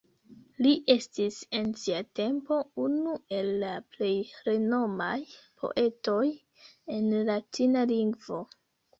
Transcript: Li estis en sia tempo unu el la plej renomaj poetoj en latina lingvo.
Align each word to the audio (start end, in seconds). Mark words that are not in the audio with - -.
Li 0.65 0.69
estis 0.91 1.35
en 1.57 1.65
sia 1.81 1.97
tempo 2.19 2.55
unu 2.83 3.11
el 3.39 3.49
la 3.63 3.73
plej 3.95 4.09
renomaj 4.47 5.17
poetoj 5.65 6.23
en 6.95 7.13
latina 7.29 7.85
lingvo. 7.93 8.41